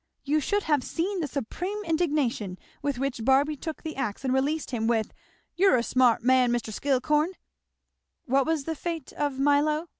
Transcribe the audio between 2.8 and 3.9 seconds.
with which Barby took